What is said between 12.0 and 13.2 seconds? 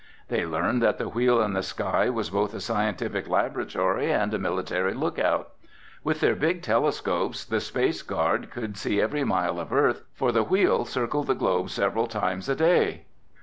times a day.